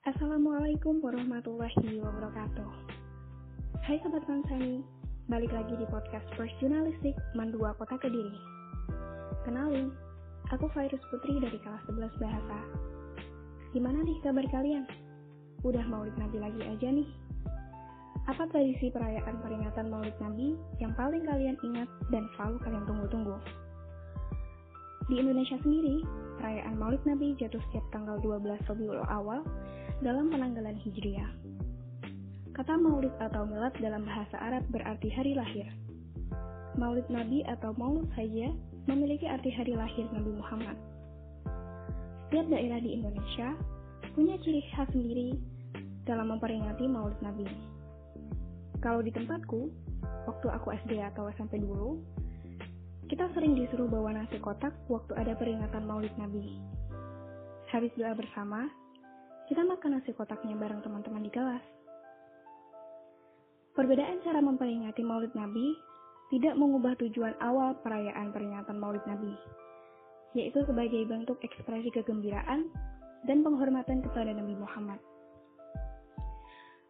[0.00, 2.70] Assalamualaikum warahmatullahi wabarakatuh.
[3.84, 4.80] Hai Sobat Mansani,
[5.28, 8.32] balik lagi di podcast First Journalistik Mandua Kota Kediri.
[9.44, 9.92] Kenalin,
[10.48, 12.58] aku Virus Putri dari kelas 11 Bahasa.
[13.76, 14.88] Gimana nih kabar kalian?
[15.68, 17.08] Udah maulid Nabi lagi aja nih?
[18.24, 23.36] Apa tradisi perayaan peringatan maulid Nabi yang paling kalian ingat dan selalu kalian tunggu-tunggu?
[25.12, 26.00] Di Indonesia sendiri,
[26.40, 29.44] perayaan maulid Nabi jatuh setiap tanggal 12 Rabiul Awal
[30.00, 31.28] dalam penanggalan Hijriah.
[32.56, 35.68] Kata maulid atau milad dalam bahasa Arab berarti hari lahir.
[36.80, 38.48] Maulid Nabi atau maulud saja
[38.88, 40.76] memiliki arti hari lahir Nabi Muhammad.
[42.28, 43.52] Setiap daerah di Indonesia
[44.16, 45.36] punya ciri khas sendiri
[46.08, 47.48] dalam memperingati maulid Nabi.
[48.80, 49.68] Kalau di tempatku,
[50.24, 52.00] waktu aku SD atau SMP dulu,
[53.12, 56.56] kita sering disuruh bawa nasi kotak waktu ada peringatan maulid Nabi.
[57.68, 58.79] Habis doa bersama,
[59.50, 61.64] kita makan nasi kotaknya bareng teman-teman di kelas.
[63.74, 65.74] Perbedaan cara memperingati Maulid Nabi
[66.30, 69.34] tidak mengubah tujuan awal perayaan peringatan Maulid Nabi,
[70.38, 72.70] yaitu sebagai bentuk ekspresi kegembiraan
[73.26, 75.02] dan penghormatan kepada Nabi Muhammad.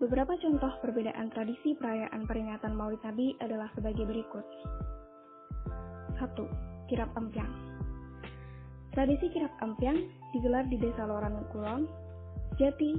[0.00, 4.44] Beberapa contoh perbedaan tradisi perayaan peringatan Maulid Nabi adalah sebagai berikut.
[6.16, 6.88] 1.
[6.88, 7.52] Kirap Empyang
[8.96, 12.05] Tradisi kirap empyang digelar di Desa Loran Kulon,
[12.56, 12.96] Jati,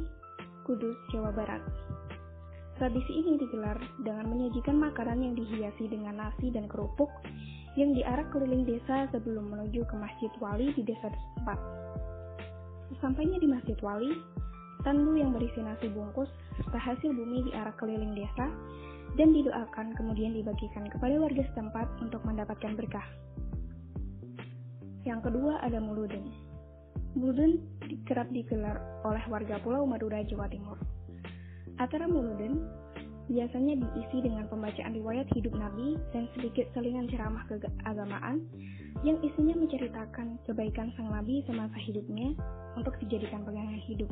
[0.70, 1.66] Kudus, Jawa Barat.
[2.78, 3.74] Tradisi ini digelar
[4.06, 7.10] dengan menyajikan makanan yang dihiasi dengan nasi dan kerupuk
[7.74, 11.58] yang diarak keliling desa sebelum menuju ke Masjid Wali di desa setempat.
[12.94, 14.14] Sesampainya di Masjid Wali,
[14.86, 16.30] tandu yang berisi nasi bungkus
[16.62, 18.54] serta hasil bumi diarak keliling desa
[19.18, 23.10] dan didoakan kemudian dibagikan kepada warga setempat untuk mendapatkan berkah.
[25.02, 26.47] Yang kedua ada muluden.
[27.18, 27.58] Muluden
[28.06, 30.78] kerap digelar oleh warga Pulau Madura, Jawa Timur.
[31.78, 32.66] Acara Muluden
[33.28, 38.48] biasanya diisi dengan pembacaan riwayat hidup Nabi dan sedikit selingan ceramah keagamaan
[39.04, 42.34] yang isinya menceritakan kebaikan sang Nabi semasa hidupnya
[42.80, 44.10] untuk dijadikan pegangan hidup.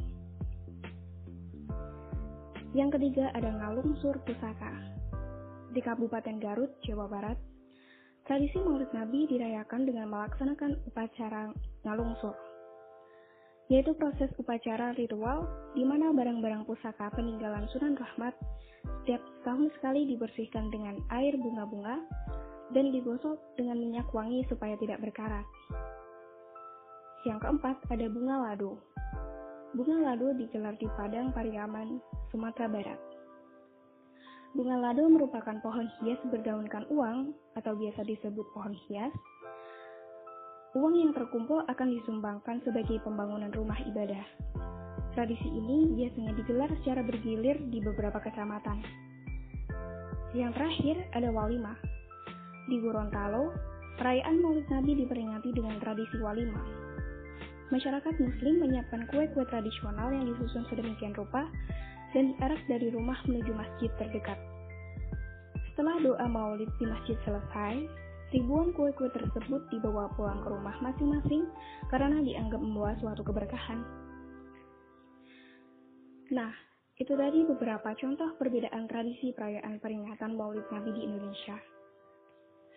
[2.75, 4.73] Yang ketiga ada Ngalungsur Pusaka.
[5.71, 7.39] Di Kabupaten Garut, Jawa Barat,
[8.27, 11.55] tradisi Maulid Nabi dirayakan dengan melaksanakan upacara
[11.87, 12.35] ngalungsur
[13.69, 18.37] yaitu proses upacara ritual di mana barang-barang pusaka peninggalan Sunan Rahmat
[19.01, 22.01] setiap tahun sekali dibersihkan dengan air bunga-bunga
[22.73, 25.45] dan digosok dengan minyak wangi supaya tidak berkarat.
[27.25, 28.77] Yang keempat, ada bunga lado.
[29.73, 31.97] Bunga lado digelar di Padang Pariaman,
[32.29, 33.01] Sumatera Barat.
[34.55, 39.11] Bunga lado merupakan pohon hias berdaunkan uang atau biasa disebut pohon hias
[40.75, 44.27] Uang yang terkumpul akan disumbangkan sebagai pembangunan rumah ibadah.
[45.15, 48.83] Tradisi ini biasanya digelar secara bergilir di beberapa kecamatan.
[50.35, 51.79] Yang terakhir ada walimah.
[52.67, 53.55] Di Gorontalo,
[53.95, 56.67] perayaan Maulid Nabi diperingati dengan tradisi walimah.
[57.71, 61.47] Masyarakat muslim menyiapkan kue-kue tradisional yang disusun sedemikian rupa
[62.11, 64.35] dan diarak dari rumah menuju masjid terdekat.
[65.71, 71.45] Setelah doa maulid di masjid selesai, Ribuan kue-kue tersebut dibawa pulang ke rumah masing-masing
[71.93, 73.85] karena dianggap membawa suatu keberkahan.
[76.33, 76.49] Nah,
[76.97, 81.59] itu tadi beberapa contoh perbedaan tradisi perayaan peringatan Maulid Nabi di Indonesia.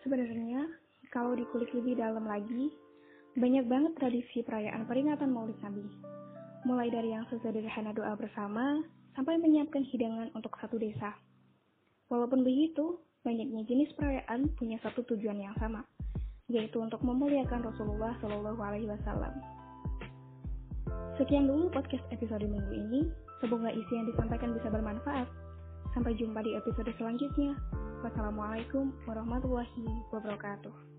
[0.04, 0.68] Sebenarnya,
[1.08, 2.68] kalau dikulik lebih dalam lagi,
[3.38, 5.86] banyak banget tradisi perayaan peringatan Maulid Nabi.
[6.68, 8.84] Mulai dari yang sesederhana doa bersama,
[9.16, 11.14] sampai menyiapkan hidangan untuk satu desa.
[12.12, 15.84] Walaupun begitu, banyaknya jenis perayaan punya satu tujuan yang sama,
[16.48, 19.36] yaitu untuk memuliakan Rasulullah Shallallahu Alaihi Wasallam.
[21.20, 23.00] Sekian dulu podcast episode minggu ini.
[23.44, 25.28] Semoga isi yang disampaikan bisa bermanfaat.
[25.92, 27.52] Sampai jumpa di episode selanjutnya.
[28.00, 30.97] Wassalamualaikum warahmatullahi wabarakatuh.